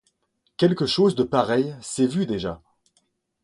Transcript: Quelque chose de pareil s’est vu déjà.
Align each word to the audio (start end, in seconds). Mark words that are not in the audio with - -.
Quelque 0.57 0.87
chose 0.87 1.13
de 1.13 1.23
pareil 1.23 1.75
s’est 1.79 2.07
vu 2.07 2.25
déjà. 2.25 2.59